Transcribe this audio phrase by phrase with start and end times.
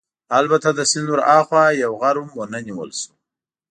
[0.39, 3.11] البته د سیند ورهاخوا یو غر هم ونه نیول شو.